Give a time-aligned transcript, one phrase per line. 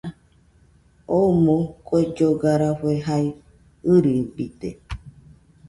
[1.19, 3.29] Omo kue lloga rafue jae
[3.93, 4.69] ɨrɨbide